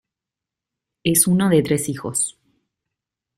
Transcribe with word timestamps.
Es 1.03 1.27
uno 1.27 1.47
de 1.47 1.61
tres 1.61 1.87
hijos. 1.87 2.35